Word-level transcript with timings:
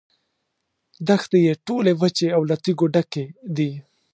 دښتې 1.07 1.39
یې 1.47 1.53
ټولې 1.65 1.91
وچې 2.01 2.27
او 2.35 2.41
له 2.49 2.55
تیږو 2.63 2.85
ډکې 2.93 3.25
دي. 3.55 3.71